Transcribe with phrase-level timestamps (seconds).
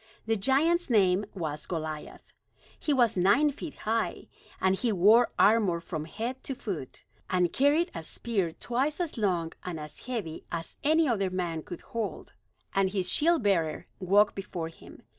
[0.25, 2.33] The giant's name was Goliath.
[2.79, 7.91] He was nine feet high; and he wore armor from head to foot, and carried
[7.93, 12.33] a spear twice as long and as heavy as any other man could hold;
[12.73, 15.03] and his shield bearer walked before him.